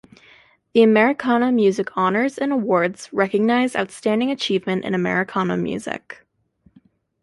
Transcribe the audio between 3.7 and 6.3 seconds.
outstanding achievement in Americana music.